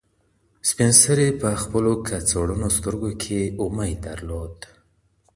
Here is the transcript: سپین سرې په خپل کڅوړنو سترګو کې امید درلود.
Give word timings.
سپین 0.69 0.91
سرې 1.01 1.27
په 1.41 1.49
خپل 1.61 1.83
کڅوړنو 2.07 2.69
سترګو 2.77 3.11
کې 3.21 3.39
امید 3.65 3.97
درلود. 4.05 4.55